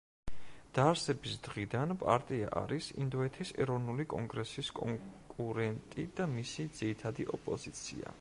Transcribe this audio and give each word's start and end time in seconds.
დაარსების 0.75 1.33
დღიდან 1.47 1.91
პარტია 2.03 2.47
არის 2.61 2.87
ინდოეთის 3.05 3.51
ეროვნული 3.65 4.05
კონგრესის 4.15 4.71
კონკურენტი 4.79 6.07
და 6.21 6.27
მისი 6.33 6.67
ძირითადი 6.81 7.29
ოპოზიცია. 7.39 8.09